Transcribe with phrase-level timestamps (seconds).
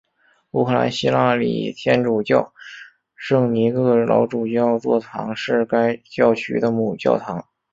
[0.53, 2.53] 乌克兰希腊礼天主教
[3.15, 7.47] 圣尼各老主教座堂是该教区的母教堂。